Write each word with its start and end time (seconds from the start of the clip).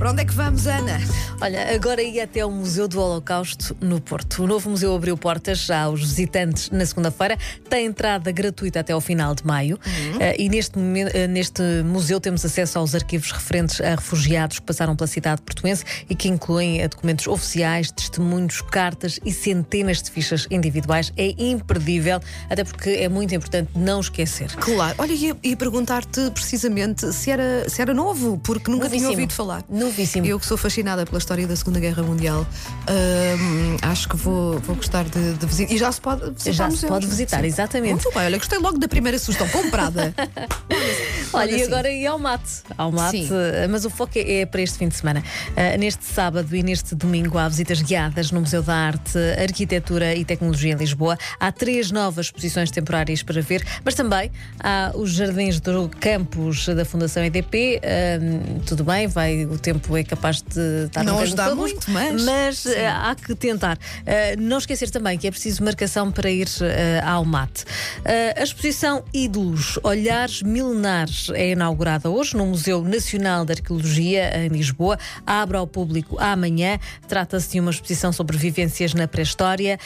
Para 0.00 0.12
onde 0.12 0.22
é 0.22 0.24
que 0.24 0.32
vamos, 0.32 0.66
Ana? 0.66 0.98
Olha, 1.42 1.74
agora 1.74 2.02
ia 2.02 2.24
até 2.24 2.42
o 2.42 2.50
Museu 2.50 2.88
do 2.88 2.98
Holocausto 2.98 3.76
no 3.82 4.00
Porto. 4.00 4.44
O 4.44 4.46
novo 4.46 4.70
museu 4.70 4.94
abriu 4.94 5.14
portas 5.14 5.58
já 5.58 5.82
aos 5.82 6.00
visitantes 6.00 6.70
na 6.70 6.86
segunda-feira. 6.86 7.36
Tem 7.68 7.84
entrada 7.84 8.32
gratuita 8.32 8.80
até 8.80 8.94
ao 8.94 9.00
final 9.02 9.34
de 9.34 9.46
maio. 9.46 9.78
Uhum. 9.84 10.16
Uh, 10.16 10.34
e 10.38 10.48
neste, 10.48 10.78
momento, 10.78 11.14
uh, 11.14 11.28
neste 11.28 11.62
museu 11.84 12.18
temos 12.18 12.42
acesso 12.46 12.78
aos 12.78 12.94
arquivos 12.94 13.30
referentes 13.30 13.78
a 13.78 13.90
refugiados 13.90 14.58
que 14.58 14.64
passaram 14.64 14.96
pela 14.96 15.06
cidade 15.06 15.42
portuense 15.42 15.84
e 16.08 16.14
que 16.14 16.28
incluem 16.28 16.82
uh, 16.82 16.88
documentos 16.88 17.26
oficiais, 17.26 17.90
testemunhos, 17.90 18.62
cartas 18.62 19.20
e 19.22 19.30
centenas 19.30 20.00
de 20.00 20.10
fichas 20.10 20.46
individuais. 20.50 21.12
É 21.14 21.34
imperdível, 21.36 22.20
até 22.48 22.64
porque 22.64 22.88
é 22.88 23.08
muito 23.10 23.34
importante 23.34 23.70
não 23.76 24.00
esquecer. 24.00 24.50
Claro. 24.56 24.94
Olha, 24.96 25.12
ia, 25.12 25.36
ia 25.42 25.56
perguntar-te 25.58 26.30
precisamente 26.30 27.12
se 27.12 27.30
era, 27.30 27.68
se 27.68 27.82
era 27.82 27.92
novo, 27.92 28.38
porque 28.38 28.70
nunca 28.70 28.88
tinha 28.88 29.02
Novíssimo. 29.02 29.10
ouvido 29.10 29.32
falar. 29.34 29.64
Novíssimo. 29.90 30.24
Eu 30.24 30.38
que 30.38 30.46
sou 30.46 30.56
fascinada 30.56 31.04
pela 31.04 31.18
história 31.18 31.46
da 31.46 31.56
Segunda 31.56 31.80
Guerra 31.80 32.02
Mundial, 32.02 32.46
hum, 32.88 33.76
acho 33.82 34.08
que 34.08 34.16
vou, 34.16 34.58
vou 34.60 34.76
gostar 34.76 35.04
de, 35.04 35.34
de 35.34 35.46
visitar. 35.46 35.74
E 35.74 35.78
já 35.78 35.90
se 35.90 36.00
pode 36.00 36.30
visitar 36.30 36.52
Já 36.52 36.70
se 36.70 36.86
pode 36.86 37.06
visitar, 37.06 37.40
Sim. 37.40 37.46
exatamente. 37.46 38.04
Muito 38.04 38.10
bem, 38.10 38.26
olha, 38.26 38.38
gostei 38.38 38.58
logo 38.58 38.78
da 38.78 38.86
primeira 38.86 39.18
sugestão, 39.18 39.48
comprada. 39.48 40.14
Olha, 41.32 41.50
e 41.52 41.54
assim. 41.56 41.64
agora 41.64 41.90
ia 41.90 42.10
ao 42.10 42.18
mate. 42.18 42.62
Ao 42.76 42.90
mate, 42.90 43.26
Sim. 43.26 43.28
eh, 43.32 43.68
mas 43.68 43.84
o 43.84 43.90
foco 43.90 44.12
é, 44.16 44.40
é 44.40 44.46
para 44.46 44.62
este 44.62 44.78
fim 44.78 44.88
de 44.88 44.96
semana. 44.96 45.22
Eh, 45.54 45.76
neste 45.76 46.04
sábado 46.04 46.54
e 46.54 46.62
neste 46.62 46.94
domingo 46.94 47.38
há 47.38 47.48
visitas 47.48 47.80
guiadas 47.80 48.32
no 48.32 48.40
Museu 48.40 48.62
da 48.62 48.74
Arte, 48.74 49.16
Arquitetura 49.40 50.14
e 50.14 50.24
Tecnologia 50.24 50.72
em 50.72 50.76
Lisboa. 50.76 51.16
Há 51.38 51.52
três 51.52 51.90
novas 51.92 52.26
exposições 52.26 52.70
temporárias 52.70 53.22
para 53.22 53.40
ver, 53.40 53.64
mas 53.84 53.94
também 53.94 54.30
há 54.58 54.90
os 54.94 55.12
jardins 55.12 55.60
do 55.60 55.88
campus 56.00 56.66
da 56.66 56.84
Fundação 56.84 57.22
EDP. 57.24 57.80
Ahm, 57.84 58.58
tudo 58.66 58.82
bem, 58.82 59.06
vai, 59.06 59.44
o 59.44 59.56
tempo 59.56 59.79
é 59.96 60.04
capaz 60.04 60.42
de 60.42 60.86
estar 60.86 61.02
Não 61.04 61.16
um 61.16 61.20
ajudar 61.20 61.54
muito, 61.54 61.90
mas- 61.90 62.22
mas 62.24 62.66
eh, 62.66 62.86
há 62.86 63.14
que 63.14 63.34
tentar. 63.34 63.78
Eh, 64.06 64.36
não 64.36 64.58
esquecer 64.58 64.90
também 64.90 65.18
que 65.18 65.26
é 65.26 65.30
preciso 65.30 65.62
marcação 65.64 66.10
para 66.10 66.30
ir 66.30 66.48
eh, 66.60 67.00
ao 67.04 67.24
mate. 67.24 67.64
Eh, 68.04 68.34
a 68.38 68.42
exposição 68.42 69.02
Ídolos, 69.12 69.78
Olhares 69.82 70.42
Milenares, 70.42 71.28
é 71.34 71.50
inaugurada 71.50 72.08
hoje 72.10 72.36
no 72.36 72.46
Museu 72.46 72.82
Nacional 72.82 73.44
de 73.44 73.52
Arqueologia, 73.52 74.44
em 74.44 74.48
Lisboa. 74.48 74.98
Abre 75.26 75.56
ao 75.56 75.66
público 75.66 76.16
amanhã. 76.18 76.78
Trata-se 77.08 77.50
de 77.50 77.60
uma 77.60 77.70
exposição 77.70 78.12
sobre 78.12 78.36
vivências 78.36 78.94
na 78.94 79.06
pré-história, 79.08 79.78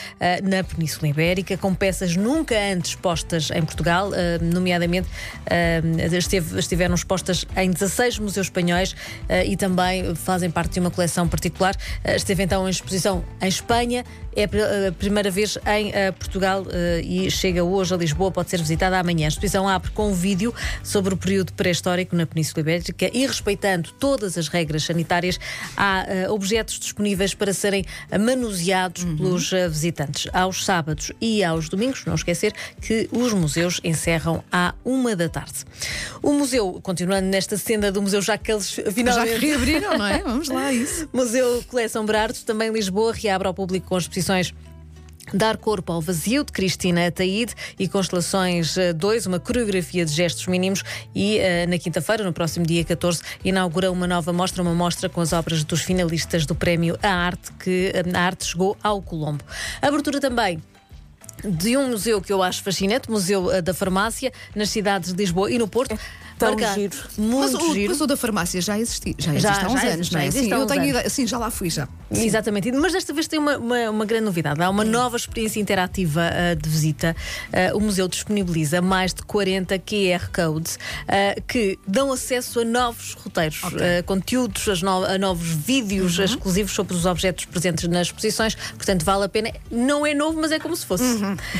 na 0.43 0.63
Península 0.63 1.07
Ibérica, 1.07 1.57
com 1.57 1.73
peças 1.73 2.15
nunca 2.15 2.55
antes 2.73 2.95
postas 2.95 3.49
em 3.51 3.61
Portugal, 3.63 4.11
nomeadamente 4.41 5.07
esteve- 6.17 6.59
estiveram 6.59 6.95
expostas 6.95 7.45
em 7.55 7.71
16 7.71 8.19
museus 8.19 8.47
espanhóis 8.47 8.95
e 9.45 9.55
também 9.57 9.84
fazem 10.15 10.49
parte 10.49 10.73
de 10.73 10.79
uma 10.79 10.91
coleção 10.91 11.27
particular. 11.27 11.75
Eh, 12.03 12.15
esteve 12.15 12.43
então 12.43 12.67
em 12.67 12.71
exposição 12.71 13.23
em 13.41 13.47
Espanha, 13.47 14.03
é 14.35 14.43
a 14.43 14.87
a 14.87 14.91
primeira 14.91 15.31
vez 15.31 15.57
em 15.65 15.91
eh, 15.93 16.11
Portugal 16.11 16.65
eh, 16.69 17.01
e 17.03 17.31
chega 17.31 17.63
hoje 17.63 17.93
a 17.93 17.97
Lisboa, 17.97 18.31
pode 18.31 18.49
ser 18.49 18.59
visitada 18.59 18.99
amanhã. 18.99 19.25
A 19.25 19.29
exposição 19.29 19.67
abre 19.67 19.91
com 19.91 20.11
um 20.11 20.13
vídeo 20.13 20.53
sobre 20.83 21.13
o 21.13 21.17
período 21.17 21.53
pré-histórico 21.53 22.15
na 22.15 22.25
Península 22.25 22.61
Ibérica 22.61 23.09
e 23.13 23.25
respeitando 23.25 23.91
todas 23.99 24.37
as 24.37 24.47
regras 24.47 24.83
sanitárias, 24.83 25.39
há 25.75 26.05
eh, 26.07 26.29
objetos 26.29 26.79
disponíveis 26.79 27.33
para 27.33 27.53
serem 27.53 27.85
eh, 28.11 28.17
manuseados 28.17 29.03
pelos 29.03 29.51
eh, 29.53 29.67
visitantes. 29.67 30.27
Aos 30.33 30.65
sábados 30.65 31.11
e 31.21 31.43
aos 31.43 31.69
domingos, 31.69 32.05
não 32.05 32.15
esquecer 32.15 32.53
que 32.81 33.09
os 33.11 33.33
museus 33.33 33.79
encerram 33.83 34.43
à 34.51 34.73
uma 34.83 35.15
da 35.15 35.29
tarde. 35.29 35.65
O 36.21 36.33
museu, 36.33 36.79
continuando 36.81 37.27
nesta 37.27 37.57
senda 37.57 37.91
do 37.91 38.01
museu, 38.01 38.21
já 38.21 38.37
que 38.37 38.51
eles 38.51 38.79
finalmente. 38.91 39.39
que 39.39 39.45
não 39.79 40.05
é? 40.05 40.19
Vamos 40.19 40.49
lá, 40.49 40.71
isso. 40.71 41.07
Museu 41.13 41.63
Coleção 41.67 42.05
Berardo, 42.05 42.37
também 42.45 42.71
Lisboa, 42.71 43.13
reabre 43.13 43.47
ao 43.47 43.53
público 43.53 43.87
com 43.87 43.97
exposições. 43.97 44.53
Dar 45.33 45.57
Corpo 45.57 45.91
ao 45.91 46.01
Vazio, 46.01 46.43
de 46.43 46.51
Cristina 46.51 47.07
Ataíde, 47.07 47.55
e 47.79 47.87
Constelações 47.87 48.75
2, 48.95 49.25
uma 49.25 49.39
coreografia 49.39 50.05
de 50.05 50.11
gestos 50.11 50.45
mínimos. 50.45 50.83
E 51.15 51.39
eh, 51.39 51.65
na 51.65 51.79
quinta-feira, 51.79 52.23
no 52.23 52.31
próximo 52.31 52.65
dia 52.65 52.83
14, 52.85 53.21
inaugura 53.43 53.91
uma 53.91 54.05
nova 54.05 54.31
mostra, 54.31 54.61
uma 54.61 54.75
mostra 54.75 55.09
com 55.09 55.21
as 55.21 55.33
obras 55.33 55.63
dos 55.63 55.81
finalistas 55.81 56.45
do 56.45 56.53
Prémio 56.53 56.97
A 57.01 57.09
Arte, 57.09 57.51
que 57.53 57.91
eh, 57.93 58.03
a 58.13 58.21
arte 58.21 58.45
chegou 58.45 58.77
ao 58.83 59.01
Colombo. 59.01 59.43
Abertura 59.81 60.19
também 60.19 60.61
de 61.43 61.75
um 61.77 61.89
museu 61.89 62.21
que 62.21 62.31
eu 62.31 62.41
acho 62.41 62.63
fascinante, 62.63 63.09
Museu 63.09 63.51
eh, 63.51 63.61
da 63.61 63.73
Farmácia, 63.73 64.31
nas 64.55 64.69
cidades 64.69 65.11
de 65.11 65.17
Lisboa 65.17 65.51
e 65.51 65.57
no 65.57 65.67
Porto. 65.67 65.97
Tão 66.37 66.51
Marcar 66.51 66.73
giro. 66.75 66.97
Muito 67.17 67.39
Mas 67.39 67.53
o 67.53 67.73
giro. 67.73 67.89
Museu 67.91 68.07
da 68.07 68.17
Farmácia 68.17 68.61
já 68.61 68.77
existe, 68.79 69.15
já 69.17 69.31
existe 69.31 69.41
Já- 69.47 69.65
há 69.65 69.69
uns 69.69 69.81
já 69.81 69.87
anos, 69.89 70.11
não 70.11 70.19
é? 70.19 70.31
Sim, 70.31 70.51
eu 70.51 70.65
tenho 70.65 70.79
anos. 70.81 70.89
ideia. 70.89 71.09
Sim, 71.09 71.27
já 71.27 71.37
lá 71.37 71.49
fui 71.51 71.69
já. 71.69 71.87
Exatamente, 72.11 72.71
mas 72.73 72.93
desta 72.93 73.13
vez 73.13 73.27
tem 73.27 73.39
uma, 73.39 73.57
uma, 73.57 73.89
uma 73.89 74.05
grande 74.05 74.25
novidade. 74.25 74.61
Há 74.61 74.69
uma 74.69 74.83
nova 74.85 75.17
experiência 75.17 75.59
interativa 75.59 76.21
ah, 76.31 76.53
de 76.55 76.69
visita. 76.69 77.15
Ah, 77.51 77.75
o 77.75 77.79
museu 77.79 78.07
disponibiliza 78.07 78.81
mais 78.81 79.13
de 79.13 79.23
40 79.23 79.77
QR 79.79 80.29
codes 80.33 80.77
ah, 81.07 81.39
que 81.47 81.77
dão 81.87 82.11
acesso 82.11 82.59
a 82.59 82.65
novos 82.65 83.13
roteiros, 83.13 83.61
ah, 83.63 84.03
conteúdos, 84.05 84.81
no- 84.81 85.03
a 85.05 85.17
novos 85.17 85.47
vídeos 85.47 86.19
exclusivos 86.19 86.71
sobre 86.73 86.95
os 86.95 87.05
objetos 87.05 87.45
presentes 87.45 87.87
nas 87.87 88.07
exposições. 88.07 88.55
Portanto, 88.75 89.03
vale 89.03 89.23
a 89.25 89.29
pena. 89.29 89.51
Não 89.71 90.05
é 90.05 90.13
novo, 90.13 90.39
mas 90.39 90.51
é 90.51 90.59
como 90.59 90.75
se 90.75 90.85
fosse. 90.85 91.03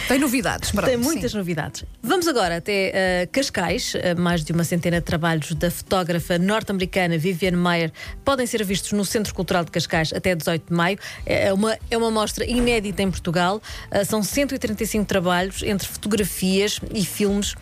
Tem 0.07 0.19
novidades. 0.19 0.72
Pronto, 0.75 0.86
Tem 0.86 0.97
muitas 0.97 1.34
novidades. 1.34 1.84
Vamos 2.03 2.28
agora 2.28 2.57
até 2.57 3.25
uh, 3.25 3.31
Cascais. 3.31 3.94
Uh, 3.96 4.19
mais 4.19 4.44
de 4.44 4.52
uma 4.52 4.63
centena 4.66 5.00
de 5.00 5.06
trabalhos 5.06 5.53
da 5.53 5.72
fotógrafa 5.72 6.38
norte-americana 6.38 7.18
Viviane 7.18 7.58
Mayer 7.58 7.92
podem 8.24 8.46
ser 8.46 8.64
vistos 8.64 8.92
no 8.92 9.06
Centro 9.06 9.34
Cultural 9.34 9.64
de 9.64 9.72
Cascais 9.72 10.12
até 10.14 10.36
18 10.36 10.68
de 10.68 10.74
maio. 10.74 10.98
É 11.26 11.53
uma, 11.53 11.78
é 11.90 11.98
uma 11.98 12.12
mostra 12.12 12.46
inédita 12.46 13.02
em 13.02 13.09
Portugal. 13.09 13.62
Uh, 13.92 14.06
são 14.06 14.22
135 14.22 15.06
trabalhos 15.06 15.64
entre 15.64 15.88
fotografias 15.88 16.80
e 16.94 17.06
filmes. 17.06 17.56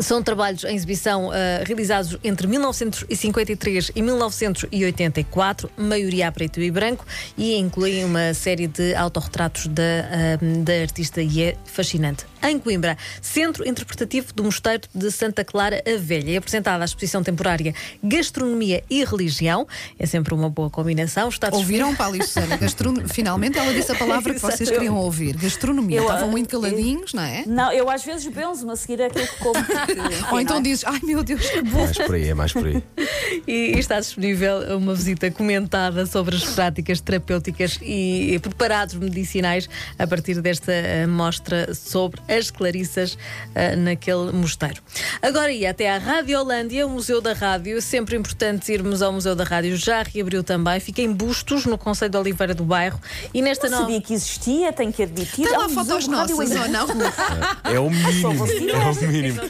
São 0.00 0.22
trabalhos 0.22 0.64
em 0.64 0.74
exibição 0.74 1.30
ah, 1.30 1.64
realizados 1.64 2.18
entre 2.22 2.46
1953 2.46 3.92
e 3.94 4.02
1984, 4.02 5.70
maioria 5.76 6.28
a 6.28 6.32
preto 6.32 6.60
e 6.60 6.70
branco, 6.70 7.06
e 7.38 7.56
incluem 7.56 8.04
uma 8.04 8.34
série 8.34 8.66
de 8.66 8.94
autorretratos 8.94 9.68
da, 9.68 9.82
ah, 9.82 10.62
da 10.64 10.74
artista 10.82 11.22
e 11.22 11.42
é 11.42 11.56
fascinante. 11.64 12.26
Em 12.42 12.58
Coimbra, 12.58 12.96
Centro 13.20 13.66
Interpretativo 13.66 14.32
do 14.32 14.44
Mosteiro 14.44 14.82
de 14.94 15.10
Santa 15.10 15.44
Clara 15.44 15.82
a 15.86 15.98
Velha. 15.98 16.34
É 16.34 16.36
apresentada 16.36 16.82
a 16.82 16.86
exposição 16.86 17.22
temporária 17.22 17.74
Gastronomia 18.02 18.82
e 18.88 19.04
Religião. 19.04 19.66
É 19.98 20.06
sempre 20.06 20.34
uma 20.34 20.48
boa 20.48 20.70
combinação. 20.70 21.28
Está 21.28 21.48
Ouviram, 21.52 21.94
Paulo 21.94 22.16
e 22.16 22.22
Susana? 22.22 22.56
Gastronom... 22.58 23.08
Finalmente 23.08 23.58
ela 23.58 23.72
disse 23.72 23.90
a 23.92 23.94
palavra 23.94 24.34
que 24.34 24.40
vocês 24.40 24.70
queriam 24.70 24.96
ouvir. 24.96 25.36
Gastronomia. 25.36 25.98
Eu, 25.98 26.04
Estavam 26.04 26.28
ah, 26.28 26.30
muito 26.30 26.48
caladinhos, 26.48 27.14
não 27.14 27.22
é? 27.22 27.44
Não, 27.46 27.72
eu 27.72 27.90
às 27.90 28.04
vezes 28.04 28.26
benzo-me 28.26 28.72
a 28.72 28.76
seguir 28.76 29.02
aquilo 29.02 29.26
que 29.26 29.38
como. 29.38 29.56
Ou 30.32 30.40
então 30.40 30.62
dizes, 30.62 30.84
ai 30.84 31.00
meu 31.02 31.22
Deus, 31.22 31.48
que 31.48 31.62
bom. 31.62 31.84
Mais 31.84 31.98
por 31.98 32.14
aí, 32.14 32.28
é 32.28 32.34
mais 32.34 32.52
por 32.52 32.66
aí. 32.66 32.82
E 33.46 33.78
está 33.78 34.00
disponível 34.00 34.76
uma 34.76 34.94
visita 34.94 35.30
comentada 35.30 36.06
sobre 36.06 36.36
as 36.36 36.44
práticas 36.44 37.00
terapêuticas 37.00 37.78
e, 37.82 38.34
e 38.34 38.38
preparados 38.38 38.94
medicinais 38.94 39.68
a 39.98 40.06
partir 40.06 40.40
desta 40.40 40.72
eh, 40.72 41.06
mostra 41.06 41.74
sobre 41.74 42.20
as 42.28 42.50
clarissas 42.50 43.16
eh, 43.54 43.76
naquele 43.76 44.32
mosteiro. 44.32 44.80
Agora 45.22 45.52
ia 45.52 45.70
até 45.70 45.90
à 45.90 45.98
Rádio 45.98 46.38
Holândia, 46.38 46.86
o 46.86 46.90
Museu 46.90 47.20
da 47.20 47.32
Rádio. 47.32 47.80
Sempre 47.82 48.16
importante 48.16 48.72
irmos 48.72 49.02
ao 49.02 49.12
Museu 49.12 49.34
da 49.34 49.44
Rádio. 49.44 49.76
Já 49.76 50.02
reabriu 50.02 50.42
também. 50.42 50.78
Fica 50.80 51.02
em 51.02 51.12
Bustos, 51.12 51.64
no 51.66 51.76
Conselho 51.78 52.10
de 52.10 52.16
Oliveira 52.18 52.54
do 52.54 52.64
Bairro. 52.64 53.00
E 53.32 53.40
nesta 53.42 53.68
Não 53.68 53.78
nova. 53.78 53.84
sabia 53.90 54.00
que 54.00 54.14
existia, 54.14 54.72
tenho 54.72 54.92
que 54.92 55.02
admitir. 55.02 55.44
Tem 55.44 55.54
É 55.54 55.58
lá 55.58 55.66
um 55.66 55.70
fotos 55.70 56.08
nossas 56.08 56.38
ou 56.38 56.68
não? 56.68 56.86
É 57.64 57.78
o 57.80 57.90
mínimo. 57.90 58.46
É 58.46 58.76
o 58.90 59.08
mínimo. 59.08 59.40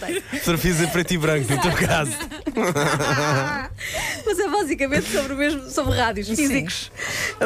Surfis 0.44 0.81
em 0.81 0.87
preto 0.88 1.14
e 1.14 1.19
branco, 1.19 1.52
no 1.52 1.61
teu 1.61 1.73
caso. 1.73 2.12
Mas 4.26 4.38
é 4.38 4.49
basicamente 4.49 5.11
sobre 5.11 5.35
mesmo, 5.35 5.70
sobre 5.70 5.97
rádios 5.97 6.29
físicos. 6.29 6.91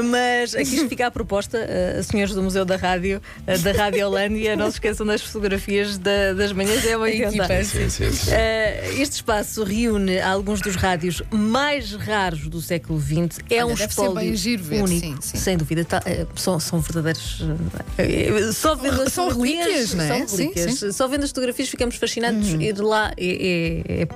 Mas 0.05 0.55
aqui 0.55 0.89
fica 0.89 1.07
a 1.07 1.11
proposta, 1.11 1.59
uh, 1.59 2.03
senhores 2.03 2.35
do 2.35 2.43
Museu 2.43 2.65
da 2.65 2.77
Rádio, 2.77 3.21
uh, 3.47 3.59
da 3.59 3.73
Rádio 3.73 4.07
Holândia, 4.07 4.57
não 4.57 4.67
se 4.71 4.77
esqueçam 4.77 5.05
das 5.07 5.21
fotografias 5.23 5.99
da- 5.99 6.33
das 6.35 6.53
manhãs 6.53 6.85
é 6.87 6.97
80. 6.97 7.29
Equipa. 7.29 7.65
Sim, 7.65 7.91
sim, 7.91 8.11
sim. 8.13 8.31
Uh, 8.31 9.01
este 9.03 9.17
espaço 9.17 9.63
reúne 9.65 10.21
alguns 10.21 10.61
dos 10.61 10.77
rádios 10.77 11.23
mais 11.31 11.93
raros 11.93 12.49
do 12.49 12.61
século 12.63 13.01
XX. 13.01 13.39
É 13.51 13.65
Olha, 13.65 13.73
um 13.73 13.75
espólio 13.75 14.15
bem 14.15 14.37
giro 14.37 14.63
ver, 14.63 14.83
único, 14.83 15.01
sim, 15.01 15.17
sim. 15.21 15.39
sem 15.39 15.57
dúvida. 15.57 15.85
Tá, 15.85 16.03
são, 16.37 16.59
são 16.61 16.81
verdadeiros. 16.81 17.43
só 18.55 18.75
vendo 18.75 19.03
as 19.03 19.13
São 19.13 19.29
fotografias, 19.31 19.67
relíquias, 19.67 19.95
não 19.95 20.05
é? 20.05 20.09
São 20.09 20.29
Sim, 20.29 20.37
relíquias. 20.43 20.75
sim. 20.79 20.93
Só 20.93 21.09
vendo 21.09 21.25
as 21.25 21.31
fotografias 21.31 21.69
ficamos 21.69 21.97
fascinados. 21.97 22.49
Ir 22.51 22.79
lá 22.81 23.13
é, 23.17 23.27
é, 23.27 24.03
é, 24.03 24.09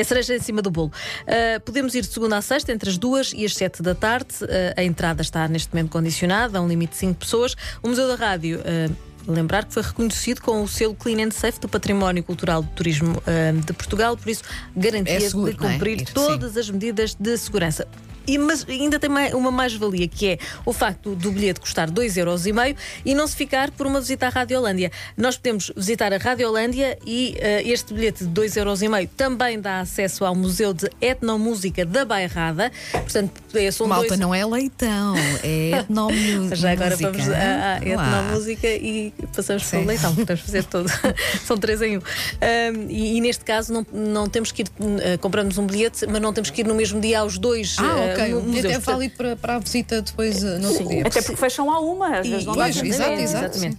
é 0.00 0.04
cereja 0.22 0.36
em 0.36 0.44
cima 0.44 0.62
do 0.62 0.70
bolo. 0.70 0.92
Uh, 1.22 1.60
podemos 1.60 1.94
ir 1.94 2.02
de 2.02 2.08
segunda 2.12 2.36
a 2.36 2.42
sexta, 2.42 2.72
entre 2.72 2.88
as 2.88 2.98
duas 2.98 3.32
e 3.34 3.44
as 3.44 3.54
sete 3.54 3.82
da 3.82 3.94
tarde. 3.94 4.34
Uh, 4.42 4.46
a 4.76 4.82
entrada 4.82 5.22
está 5.22 5.46
neste 5.48 5.72
momento 5.74 5.90
condicionada, 5.90 6.58
a 6.58 6.60
um 6.62 6.68
limite 6.68 6.92
de 6.92 6.98
cinco 6.98 7.20
pessoas. 7.20 7.54
O 7.82 7.88
Museu 7.88 8.08
da 8.08 8.14
Rádio. 8.14 8.60
uh, 8.60 9.12
Lembrar 9.24 9.64
que 9.64 9.72
foi 9.72 9.84
reconhecido 9.84 10.40
com 10.40 10.64
o 10.64 10.66
selo 10.66 10.96
Clean 10.96 11.24
and 11.24 11.30
Safe 11.30 11.60
do 11.60 11.68
Património 11.68 12.24
Cultural 12.24 12.60
do 12.60 12.68
Turismo 12.70 13.22
de 13.64 13.72
Portugal, 13.72 14.16
por 14.16 14.28
isso 14.28 14.42
garantia 14.76 15.14
É 15.14 15.20
seguro, 15.20 15.54
de 15.54 15.64
é? 15.64 15.72
cumprir 15.72 16.00
Ir, 16.00 16.08
sim. 16.08 16.12
todas 16.12 16.56
as 16.56 16.68
medidas 16.68 17.14
de 17.14 17.36
segurança. 17.38 17.86
E, 18.26 18.38
mas 18.38 18.66
ainda 18.68 18.98
tem 18.98 19.10
uma 19.34 19.50
mais-valia, 19.50 20.08
que 20.08 20.28
é 20.28 20.38
o 20.64 20.72
facto 20.72 21.14
do 21.14 21.30
bilhete 21.30 21.60
custar 21.60 21.90
2,5€ 21.90 22.76
e 23.04 23.14
não 23.14 23.26
se 23.26 23.36
ficar 23.36 23.70
por 23.70 23.86
uma 23.86 24.00
visita 24.00 24.26
à 24.26 24.28
Radiolândia. 24.28 24.90
Nós 25.16 25.36
podemos 25.36 25.72
visitar 25.76 26.12
a 26.12 26.18
Radiolândia 26.18 26.98
e 27.06 27.36
eh, 27.38 27.62
este 27.68 27.94
bilhete 27.94 28.24
de 28.24 28.40
2,5€ 28.40 29.08
também 29.16 29.60
dá 29.60 29.80
acesso 29.80 30.24
ao 30.24 30.34
Museu 30.34 30.72
de 30.72 30.88
Etnomúsica 31.00 31.84
da 31.84 32.04
Bairrada. 32.04 32.70
Portanto, 32.92 33.40
eh, 33.54 33.70
são 33.70 33.86
Malta 33.86 34.08
dois... 34.08 34.20
não 34.20 34.34
é 34.34 34.44
leitão, 34.44 35.14
é 35.42 35.70
etnomúsica. 35.80 36.56
Já 36.56 36.72
agora 36.72 36.96
vamos 36.96 37.28
à, 37.28 37.74
à 37.74 37.78
etnomúsica 37.78 38.68
e 38.68 39.12
passamos 39.34 39.64
Sim. 39.64 39.70
pelo 39.70 39.86
leitão. 39.86 40.14
Podemos 40.22 40.42
fazer 40.42 40.64
tudo. 40.64 40.90
São 41.44 41.56
três 41.56 41.82
em 41.82 41.98
um. 41.98 42.00
Ahm, 42.00 42.86
e, 42.88 43.16
e 43.16 43.20
neste 43.20 43.44
caso 43.44 43.72
não, 43.72 43.86
não 43.92 44.28
temos 44.28 44.52
que 44.52 44.62
ir, 44.62 44.68
eh, 45.00 45.16
compramos 45.16 45.58
um 45.58 45.66
bilhete, 45.66 46.06
mas 46.06 46.20
não 46.20 46.32
temos 46.32 46.50
que 46.50 46.60
ir 46.60 46.66
no 46.66 46.74
mesmo 46.74 47.00
dia 47.00 47.20
aos 47.20 47.38
dois 47.38 47.76
Ah, 47.78 47.98
eh, 47.98 48.11
ok. 48.12 48.24
bilhete 48.26 48.46
museus. 48.46 48.74
é 48.74 48.78
válido 48.78 49.14
para, 49.16 49.36
para 49.36 49.56
a 49.56 49.58
visita 49.58 50.02
depois 50.02 50.42
eh, 50.42 50.58
no 50.58 50.68
outro 50.68 50.88
dia. 50.88 51.06
Até 51.06 51.22
porque 51.22 51.36
fecham 51.40 51.70
à 51.70 51.80
uma, 51.80 52.18
às 52.18 52.26
vezes 52.28 52.44
não 52.44 52.54
dá 52.54 52.62
Pois, 52.64 52.74
de 52.76 52.86
exato, 52.88 53.10
exato. 53.12 53.44
Exatamente. 53.46 53.78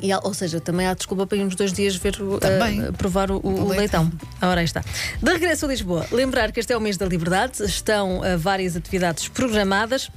E, 0.00 0.12
há- 0.12 0.20
ou 0.22 0.34
seja, 0.34 0.60
também 0.60 0.86
há 0.86 0.92
desculpa 0.92 1.26
para 1.26 1.38
irmos 1.38 1.54
dois 1.54 1.72
dias 1.72 1.96
ver 1.96 2.16
Também. 2.40 2.82
eh, 2.84 2.92
provar 2.92 3.30
o, 3.30 3.36
o 3.36 3.64
O 3.64 3.68
leitão. 3.68 4.12
Ora, 4.42 4.60
aí 4.60 4.64
está. 4.66 4.82
De 5.22 5.30
regresso 5.32 5.64
a 5.64 5.68
Lisboa, 5.68 6.06
lembrar 6.12 6.52
que 6.52 6.60
este 6.60 6.72
é 6.72 6.76
o 6.76 6.80
mês 6.80 6.96
da 6.98 7.06
liberdade, 7.06 7.62
estão 7.64 8.22
eh, 8.24 8.36
várias 8.36 8.76
atividades 8.76 9.28
programadas. 9.28 10.10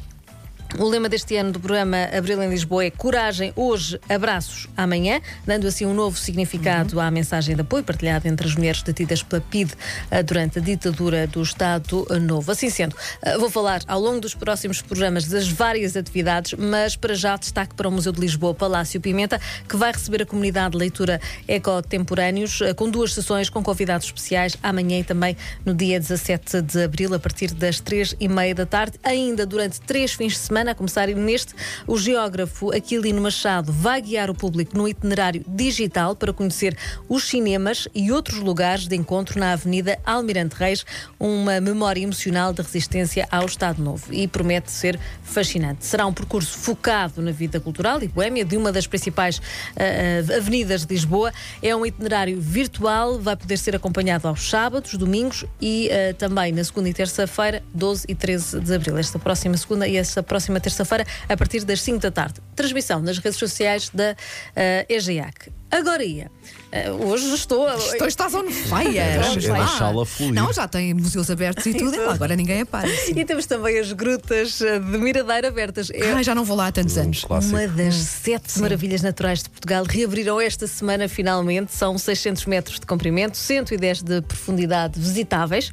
O 0.75 0.84
lema 0.84 1.10
deste 1.10 1.36
ano 1.36 1.52
do 1.52 1.60
programa 1.60 1.98
Abril 2.16 2.44
em 2.44 2.50
Lisboa 2.50 2.86
é 2.86 2.92
Coragem 2.92 3.52
hoje, 3.56 4.00
abraços 4.08 4.68
amanhã, 4.75 5.22
dando 5.44 5.66
assim 5.66 5.88
um 5.88 5.94
novo 5.94 6.18
significado 6.19 7.00
à 7.00 7.10
mensagem 7.10 7.56
de 7.56 7.62
apoio 7.62 7.84
partilhada 7.84 8.28
entre 8.28 8.46
as 8.46 8.54
mulheres 8.54 8.84
detidas 8.84 9.24
pela 9.24 9.42
PIDE 9.42 9.74
eh, 10.12 10.22
durante 10.22 10.60
a 10.60 10.62
ditadura 10.62 11.25
do 11.25 11.42
Estado 11.42 12.06
Novo. 12.22 12.52
Assim 12.52 12.69
sendo, 12.69 12.96
eh, 13.24 13.38
vou 13.40 13.50
falar 13.50 13.81
ao 13.88 14.00
longo 14.00 14.19
dos 14.19 14.36
próximos 14.36 14.81
programas 14.81 15.25
das 15.25 15.48
várias 15.48 15.96
atividades, 15.96 16.54
mas 16.54 16.96
para 16.96 17.16
já 17.16 17.36
destaque 17.38 17.74
para 17.74 17.88
o 17.88 17.92
Museu 17.92 18.12
de 18.12 18.19
Lisboa 18.19 18.54
Palácio 18.54 19.02
Pimenta, 19.02 19.42
que 19.68 19.78
vai 19.78 19.92
receber 19.92 20.22
a 20.22 20.25
comunidade 20.25 20.74
de 20.74 20.78
leitura 20.78 21.19
Ecotemporâneos, 21.48 22.62
eh, 22.62 22.74
com 22.74 22.88
duas 22.90 23.14
sessões 23.14 23.50
com 23.50 23.64
convidados 23.64 24.06
especiais 24.08 24.56
amanhã 24.62 25.00
e 25.00 25.04
também 25.04 25.36
no 25.66 25.74
dia 25.74 26.00
17 26.00 26.62
de 26.62 26.84
abril, 26.84 27.16
a 27.16 27.19
partir 27.19 27.52
das 27.54 27.80
três 27.80 28.16
e 28.19 28.28
meia 28.28 28.54
da 28.54 28.66
tarde. 28.66 29.00
Ainda 29.02 29.44
durante 29.44 29.81
três 29.81 30.14
fins 30.14 30.34
de 30.34 30.40
semana, 30.40 30.56
a 30.65 30.74
começar 30.74 31.07
neste, 31.09 31.54
o 31.86 31.98
geógrafo 31.98 32.74
Aquilino 32.74 33.21
Machado 33.21 33.71
vai 33.71 34.01
guiar 34.01 34.30
o 34.30 34.33
público 34.33 34.75
no 34.75 34.88
itinerário 34.88 35.45
digital 35.48 36.15
para 36.15 36.33
conhecer 36.33 36.75
os 37.07 37.25
cinemas 37.25 37.88
e 37.94 38.12
outros 38.12 38.39
lugares 38.39 38.88
de 38.88 38.95
encontro 38.95 39.39
na 39.39 39.51
Avenida 39.51 40.00
Almirante 40.04 40.56
Reis, 40.56 40.86
uma 41.19 41.62
memória 41.62 42.01
emocional 42.01 42.54
de 42.54 42.62
resistência 42.62 43.27
ao 43.30 43.45
Estado 43.45 43.83
Novo 43.83 44.12
e 44.12 44.27
promete 44.27 44.71
ser 44.71 45.00
fascinante. 45.21 45.86
Será 45.86 46.06
um 46.06 46.13
percurso 46.13 46.57
focado 46.57 47.21
na 47.21 47.31
vida 47.31 47.59
cultural 47.59 48.01
e 48.01 48.07
boémia 48.07 48.45
de 48.45 48.57
uma 48.57 48.71
das 48.71 48.88
principais 48.88 49.42
ah, 49.75 50.38
avenidas 50.38 50.86
de 50.86 50.94
Lisboa. 50.94 51.31
É 51.62 51.75
um 51.75 51.86
itinerário 51.86 52.39
virtual, 52.39 53.19
vai 53.19 53.36
poder 53.36 53.57
ser 53.57 53.75
acompanhado 53.75 54.27
aos 54.27 54.50
sábados, 54.50 54.94
domingos 54.95 55.45
e 55.62 55.89
ah, 55.92 56.13
também 56.13 56.51
na 56.51 56.63
segunda 56.63 56.89
e 56.89 56.94
terça-feira, 56.94 57.62
12 57.74 58.06
e 58.07 58.15
13 58.15 58.59
de 58.62 58.74
abril. 58.74 58.98
Esta 58.98 59.19
próxima 59.19 59.57
segunda 59.57 59.88
e 59.88 59.98
esta 59.98 60.24
próxima 60.24 60.47
terça-feira, 60.60 61.06
a 61.28 61.38
partir 61.38 61.64
das 61.64 61.82
5 61.82 62.00
da 62.00 62.12
tarde. 62.12 62.36
Transmissão 62.56 63.02
nas 63.02 63.18
redes 63.18 63.38
sociais 63.38 63.90
da 63.94 64.16
ah, 64.56 64.86
EGIAC. 64.90 65.52
Agora 65.69 66.04
ia. 66.04 66.31
Ah, 66.72 66.92
hoje 66.92 67.34
estou. 67.34 67.68
Estou, 67.78 68.08
estás 68.08 68.34
on 68.34 68.50
fire. 68.50 68.98
É, 68.98 69.18
é 69.18 69.36
deixá-la 69.36 70.06
fluir. 70.06 70.34
Não, 70.34 70.52
já 70.52 70.68
tem 70.68 70.94
museus 70.94 71.30
abertos 71.30 71.66
e 71.66 71.74
tudo, 71.74 71.96
e 71.96 72.00
agora 72.00 72.36
ninguém 72.36 72.62
apara. 72.62 72.88
E 73.16 73.25
temos 73.25 73.46
também 73.46 73.80
as 73.80 73.92
grutas 73.92 74.62
ah, 74.62 74.80
de 74.80 74.98
Miradeira 74.98 75.48
abertas. 75.50 75.90
É 75.92 76.12
Ai, 76.12 76.24
já 76.24 76.34
não 76.34 76.44
vou 76.44 76.56
lá 76.56 76.68
há 76.68 76.72
tantos 76.72 76.98
anos. 76.98 77.24
Clássico. 77.24 77.56
Uma 77.56 77.68
das 77.68 77.96
sete 77.96 78.60
maravilhas 78.60 79.02
naturais 79.02 79.44
de 79.44 79.50
Portugal 79.50 79.84
reabriram 79.88 80.40
esta 80.40 80.68
semana 80.68 81.08
finalmente. 81.08 81.74
São 81.74 81.98
600 81.98 82.46
metros 82.46 82.80
de 82.80 82.86
comprimento, 82.86 83.38
110 83.38 84.02
de 84.02 84.22
profundidade 84.22 85.00
visitáveis. 85.00 85.72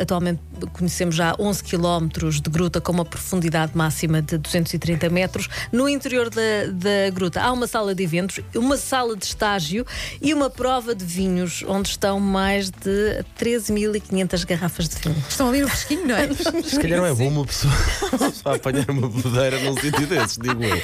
Atualmente 0.00 0.40
conhecemos 0.72 1.14
já 1.14 1.34
11 1.38 1.62
quilómetros 1.62 2.40
de 2.40 2.50
gruta 2.50 2.80
com 2.80 2.92
uma 2.92 3.04
profundidade 3.04 3.72
máxima 3.74 4.22
de 4.22 4.38
230 4.38 5.08
metros. 5.10 5.48
No 5.72 5.88
interior 5.88 6.30
da, 6.30 6.40
da 6.72 7.10
gruta 7.12 7.42
há 7.42 7.52
uma 7.52 7.66
sala 7.66 7.94
de 7.94 8.02
eventos, 8.02 8.40
uma 8.54 8.75
sala 8.76 9.16
de 9.16 9.24
estágio 9.24 9.86
e 10.20 10.32
uma 10.32 10.48
prova 10.50 10.94
de 10.94 11.04
vinhos, 11.04 11.64
onde 11.66 11.88
estão 11.88 12.18
mais 12.20 12.70
de 12.70 13.24
13.500 13.40 14.46
garrafas 14.46 14.88
de 14.88 14.96
vinho. 14.96 15.24
Estão 15.28 15.48
ali 15.48 15.60
no 15.60 15.68
fresquinho, 15.68 16.06
não 16.06 16.16
é? 16.16 16.28
Se 16.64 16.80
calhar 16.80 16.98
não 17.00 17.06
é 17.06 17.14
bom 17.14 17.28
uma 17.28 17.44
pessoa 17.44 17.72
só 18.32 18.54
apanhar 18.54 18.88
uma 18.90 19.08
bodeira 19.08 19.58
num 19.60 19.74
sítio 19.76 20.06
desses, 20.06 20.38
digo 20.38 20.62
eu. 20.62 20.80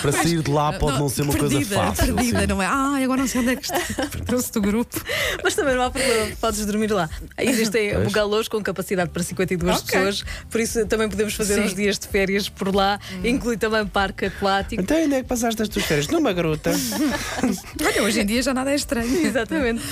Para 0.00 0.12
sair 0.12 0.42
de 0.42 0.50
lá 0.50 0.72
pode 0.72 0.98
não, 0.98 1.08
ser 1.08 1.22
uma 1.22 1.32
perdida, 1.32 1.74
coisa 1.74 1.74
fácil. 1.74 2.14
Perdida, 2.14 2.40
sim. 2.40 2.46
não 2.46 2.62
é? 2.62 2.66
Ai, 2.66 3.04
agora 3.04 3.20
não 3.20 3.28
sei 3.28 3.40
onde 3.40 3.50
é 3.50 3.56
que 3.56 3.64
está. 3.64 4.06
Trouxe 4.24 4.52
do 4.52 4.60
grupo. 4.60 5.00
Mas 5.42 5.54
também 5.54 5.74
não 5.74 5.82
há 5.82 5.90
problema, 5.90 6.36
podes 6.40 6.64
dormir 6.66 6.90
lá. 6.90 7.08
Existem 7.38 7.92
Pois. 7.94 8.04
bugalôs 8.06 8.48
com 8.48 8.62
capacidade 8.62 9.10
para 9.10 9.22
52 9.22 9.76
Ok. 9.78 9.86
pessoas, 9.86 10.24
por 10.50 10.60
isso 10.60 10.86
também 10.86 11.08
podemos 11.08 11.34
fazer 11.34 11.54
Sim. 11.54 11.60
uns 11.62 11.74
dias 11.74 11.98
de 11.98 12.06
férias 12.08 12.48
por 12.48 12.74
lá. 12.74 12.98
Inclui 13.24 13.56
também 13.56 13.86
parque 13.86 14.26
aquático. 14.26 14.80
Então 14.82 15.02
onde 15.02 15.14
é 15.14 15.22
que 15.22 15.28
passaste 15.28 15.62
as 15.62 15.68
tuas 15.68 15.84
férias? 15.84 16.08
Numa 16.08 16.32
gruta. 16.32 16.72
Olha, 17.84 18.02
hoje 18.02 18.20
em 18.20 18.26
dia 18.26 18.42
já 18.42 18.54
nada 18.54 18.70
é 18.72 18.74
estranho. 18.74 19.26
Exatamente. 19.26 19.82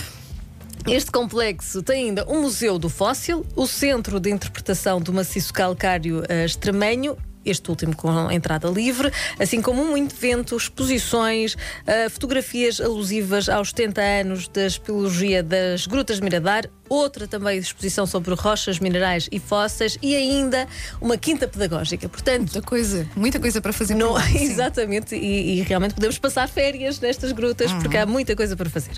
Este 0.87 1.11
complexo 1.11 1.83
tem 1.83 2.07
ainda 2.07 2.25
um 2.29 2.43
museu 2.43 2.79
do 2.79 2.89
fóssil, 2.89 3.45
o 3.57 3.67
centro 3.67 4.21
de 4.21 4.31
interpretação 4.31 5.01
do 5.01 5.13
maciço 5.13 5.53
calcário 5.53 6.23
eh, 6.29 6.45
extremenho. 6.45 7.17
Este 7.47 7.71
último 7.71 7.95
com 7.97 8.31
entrada 8.31 8.69
livre, 8.69 9.11
assim 9.39 9.63
como 9.63 9.83
um 9.83 9.97
evento, 9.97 10.57
exposições, 10.57 11.57
eh, 11.87 12.09
fotografias 12.09 12.81
alusivas 12.81 13.49
aos 13.49 13.69
70 13.71 14.01
anos 14.03 14.49
da 14.49 14.67
espeleologia 14.67 15.43
das 15.43 15.87
Grutas 15.87 16.17
de 16.17 16.23
Miradar, 16.25 16.69
outra 16.89 17.27
também 17.27 17.59
exposição 17.59 18.07
sobre 18.07 18.35
rochas, 18.35 18.79
minerais 18.79 19.29
e 19.33 19.39
fósseis 19.39 19.97
e 20.03 20.15
ainda 20.15 20.67
uma 21.01 21.17
quinta 21.17 21.47
pedagógica. 21.49 22.09
Portanto, 22.09 22.41
Muita 22.53 22.63
coisa, 22.63 23.09
muita 23.17 23.41
coisa 23.41 23.61
para 23.61 23.73
fazer. 23.73 23.95
não, 23.95 24.13
lá, 24.13 24.23
sim. 24.27 24.43
exatamente, 24.45 25.15
e, 25.15 25.59
e 25.59 25.63
realmente 25.63 25.95
podemos 25.95 26.19
passar 26.19 26.49
férias 26.49 27.01
nestas 27.01 27.33
grutas 27.33 27.71
Uhum. 27.71 27.81
porque 27.81 27.97
há 27.97 28.07
muita 28.07 28.35
coisa 28.37 28.57
para 28.57 28.69
fazer. 28.71 28.93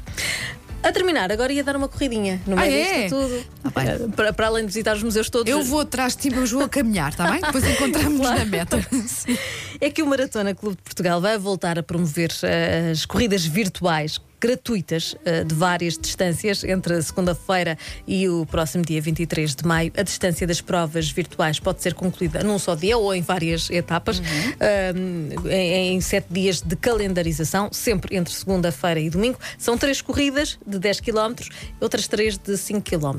A 0.83 0.93
terminar, 0.93 1.31
agora 1.33 1.53
ia 1.53 1.63
dar 1.65 1.77
uma 1.77 1.89
corridinha 1.89 2.41
no 2.47 2.57
Ah, 2.57 2.61
meio 2.61 2.73
é? 2.75 3.03
disto 3.03 3.17
tudo. 3.17 3.45
Ah. 3.75 3.85
Eh, 3.85 3.99
para, 4.15 4.33
para 4.33 4.47
além 4.47 4.63
de 4.63 4.69
visitar 4.69 4.97
os 4.97 5.03
museus 5.03 5.29
todos. 5.29 5.51
Eu 5.51 5.63
vou 5.65 5.81
atrás 5.81 6.15
de 6.17 6.23
ti, 6.23 6.31
mas 6.35 6.51
vou 6.51 6.63
a 6.63 6.69
caminhar, 6.69 7.11
está 7.11 7.31
bem? 7.31 7.41
Depois 7.41 7.65
encontramos 7.69 8.21
na 8.21 8.45
meta. 8.45 8.79
É 9.81 9.91
que 9.91 10.03
o 10.03 10.07
Maratona 10.07 10.57
Clube 10.57 10.77
de 10.77 10.83
Portugal 10.83 11.21
vai 11.21 11.39
voltar 11.39 11.79
a 11.79 11.85
promover 11.85 12.33
eh, 12.43 12.91
as 12.91 13.07
corridas 13.07 13.45
virtuais 13.45 14.19
gratuitas 14.41 15.17
eh, 15.25 15.45
de 15.45 15.55
várias 15.55 15.99
distâncias 15.99 16.65
entre 16.65 16.95
a 16.95 17.03
segunda-feira 17.03 17.77
e 18.07 18.29
o 18.29 18.47
próximo 18.47 18.85
dia 18.85 19.01
23 19.01 19.55
de 19.55 19.67
maio. 19.67 19.93
A 19.97 20.03
distância 20.03 20.47
das 20.47 20.61
provas 20.61 21.11
virtuais 21.11 21.59
pode 21.59 21.83
ser 21.83 21.95
concluída 21.95 22.43
num 22.43 22.59
só 22.59 22.75
dia 22.75 22.97
ou 22.97 23.15
em 23.15 23.23
várias 23.23 23.71
etapas, 23.71 24.21
um, 24.21 25.49
em, 25.51 25.97
em 25.97 26.01
sete 26.01 26.27
dias 26.31 26.61
de 26.61 26.77
calendarização, 26.77 27.69
sempre 27.73 28.17
entre 28.17 28.33
segunda-feira 28.33 29.01
e 29.01 29.11
domingo. 29.11 29.39
São 29.59 29.77
três 29.77 30.01
corridas 30.01 30.59
de 30.67 30.79
10 30.79 31.01
km, 31.01 31.35
outras 31.81 32.07
três 32.07 32.39
de 32.39 32.57
5 32.57 32.83
km. 32.83 33.19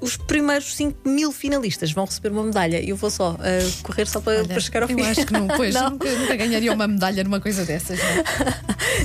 os 0.00 0.16
primeiros 0.16 0.74
5 0.76 1.08
mil 1.08 1.32
finalistas 1.32 1.92
vão 1.92 2.04
receber 2.04 2.30
uma 2.30 2.44
medalha. 2.44 2.82
Eu 2.82 2.96
vou 2.96 3.10
só 3.10 3.32
uh, 3.32 3.82
correr 3.82 4.06
só 4.06 4.20
para, 4.20 4.38
Olha, 4.38 4.48
para 4.48 4.60
chegar 4.60 4.82
ao 4.82 4.88
fim. 4.88 5.00
Eu 5.00 5.06
acho 5.06 5.26
que 5.26 5.32
não, 5.32 5.46
pois, 5.48 5.74
Não. 5.76 5.90
Nunca, 5.90 6.10
nunca 6.10 6.36
ganharia 6.36 6.72
uma 6.72 6.86
medalha 6.86 7.24
numa 7.24 7.40
coisa 7.40 7.64
dessas, 7.64 7.98
não 7.98 8.06
é? 8.06 8.24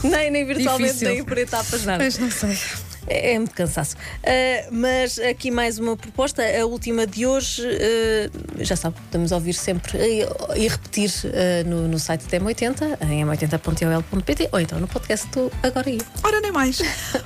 nem, 0.21 0.31
nem 0.31 0.45
virtualmente, 0.45 0.93
Difícil. 0.93 1.09
nem 1.09 1.23
por 1.31 1.37
etapas, 1.37 1.85
nada. 1.85 2.03
Pois 2.03 2.17
não 2.17 2.29
sei. 2.29 2.57
É, 3.07 3.33
é 3.33 3.37
muito 3.37 3.55
cansaço. 3.55 3.95
Ah, 4.21 4.67
mas 4.69 5.17
aqui 5.17 5.49
mais 5.49 5.79
uma 5.79 5.95
proposta, 5.95 6.43
a 6.43 6.65
última 6.65 7.07
de 7.07 7.25
hoje, 7.25 7.63
ah, 7.65 8.29
já 8.59 8.75
sabe, 8.75 8.97
podemos 9.05 9.31
ouvir 9.31 9.53
sempre 9.53 9.97
e, 9.97 10.25
e 10.57 10.67
repetir 10.67 11.09
ah, 11.25 11.63
no, 11.67 11.87
no 11.87 11.97
site 11.97 12.25
da 12.27 12.37
M80, 12.37 12.97
em 13.09 13.25
m80.ol.pt 13.25 14.49
ou 14.51 14.59
então 14.59 14.77
no 14.79 14.87
podcast 14.89 15.25
do 15.29 15.49
Agora 15.63 15.89
Ia. 15.89 16.01
Ora, 16.21 16.41
nem 16.41 16.51
mais. 16.51 16.81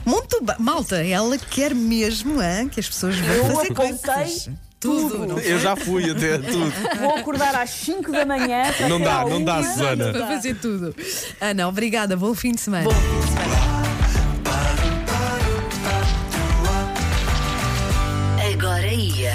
Muito 0.06 0.40
bem. 0.44 0.56
Malta, 0.60 1.04
ela 1.04 1.38
quer 1.40 1.74
mesmo 1.74 2.42
hein, 2.44 2.70
que 2.70 2.80
as 2.80 2.88
pessoas 2.88 3.18
vão 3.18 3.36
Eu 3.36 3.56
fazer 3.56 3.74
coisas. 3.74 4.50
Tudo. 4.80 5.28
tudo. 5.28 5.40
Eu 5.40 5.60
já 5.60 5.76
fui 5.76 6.12
até 6.12 6.38
tudo. 6.38 6.72
Vou 7.00 7.16
acordar 7.16 7.56
às 7.56 7.72
5 7.72 8.12
da 8.12 8.24
manhã. 8.24 8.72
para 8.78 8.88
Não 8.88 9.02
dá, 9.02 9.26
não 9.26 9.44
dá. 9.44 9.64
Susana. 9.64 10.12
Para 10.12 10.28
fazer 10.28 10.56
tudo. 10.56 10.96
Ana, 11.42 11.68
obrigada. 11.68 12.16
Bom 12.16 12.36
fim 12.36 12.52
de 12.52 12.62
semana. 12.62 12.84
Bom 12.84 12.92
fim 12.92 13.20
de 13.20 13.26
semana. 13.26 13.35